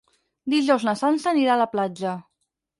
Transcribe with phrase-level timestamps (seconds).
[0.53, 2.19] Dijous na Sança anirà a la platja.